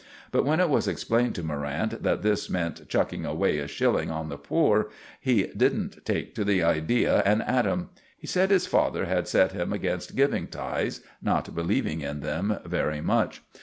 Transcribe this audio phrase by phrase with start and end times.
[0.31, 4.29] But when it was explained to Morrant that this meant chucking away a shilling on
[4.29, 4.89] the poor,
[5.19, 7.91] he didn't take to the idea an atom.
[8.17, 13.01] He said his father had set him against giving tithes, not believing in them very
[13.01, 13.43] much.